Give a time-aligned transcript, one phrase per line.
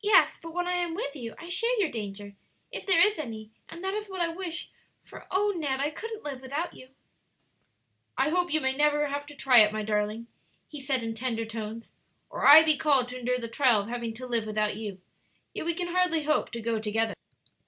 [0.00, 2.36] "Yes; but when I am with you I share your danger,
[2.70, 4.70] if there is any, and that is what I wish;
[5.02, 6.90] for oh, Ned, I couldn't live without you!"
[8.16, 10.28] "I hope you may never have to try it, my darling,"
[10.68, 11.92] he said, in tender tones,
[12.28, 15.00] "or I be called to endure the trial of having to live without you;
[15.52, 17.14] yet we can hardly hope to go together.